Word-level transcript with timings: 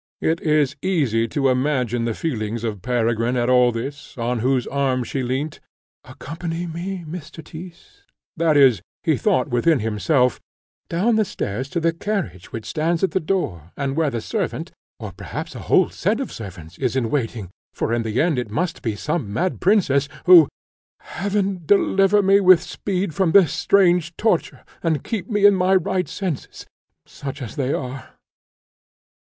It 0.19 0.41
is 0.41 0.75
easy 0.81 1.27
to 1.27 1.49
imagine 1.49 2.05
the 2.05 2.15
feelings 2.15 2.63
of 2.63 2.81
Peregrine 2.81 3.37
at 3.37 3.51
all 3.51 3.71
this, 3.71 4.17
on 4.17 4.39
whose 4.39 4.65
arm 4.65 5.03
she 5.03 5.21
leant. 5.21 5.59
"Accompany 6.03 6.65
me, 6.65 7.05
Mr. 7.07 7.43
Tyss," 7.45 8.01
that 8.35 8.57
is, 8.57 8.81
he 9.03 9.15
thought 9.15 9.49
within 9.49 9.77
himself, 9.79 10.39
down 10.89 11.17
the 11.17 11.23
stairs 11.23 11.69
to 11.69 11.79
the 11.79 11.93
carriage 11.93 12.51
which 12.51 12.65
stands 12.65 13.03
at 13.03 13.11
the 13.11 13.19
door, 13.19 13.71
and 13.77 13.95
where 13.95 14.09
the 14.09 14.21
servant, 14.21 14.71
or 14.99 15.11
perhaps 15.11 15.53
a 15.53 15.59
whole 15.69 15.91
set 15.91 16.19
of 16.19 16.31
servants, 16.33 16.79
is 16.79 16.95
in 16.95 17.11
waiting, 17.11 17.51
for 17.71 17.93
in 17.93 18.01
the 18.01 18.19
end 18.19 18.39
it 18.39 18.49
must 18.49 18.81
be 18.81 18.95
some 18.95 19.31
mad 19.31 19.59
princess, 19.61 20.09
who 20.25 20.49
Heaven 21.01 21.61
deliver 21.63 22.23
me 22.23 22.39
with 22.39 22.63
speed 22.63 23.13
from 23.13 23.33
this 23.33 23.53
strange 23.53 24.17
torture, 24.17 24.65
and 24.81 25.03
keep 25.03 25.29
me 25.29 25.45
in 25.45 25.53
my 25.53 25.75
right 25.75 26.07
senses, 26.07 26.65
such 27.05 27.39
as 27.39 27.55
they 27.55 27.71
are! 27.71 28.15